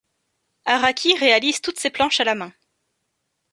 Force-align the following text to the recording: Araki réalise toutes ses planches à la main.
Araki 0.65 1.13
réalise 1.15 1.61
toutes 1.61 1.77
ses 1.79 1.91
planches 1.91 2.21
à 2.21 2.23
la 2.23 2.33
main. 2.33 2.51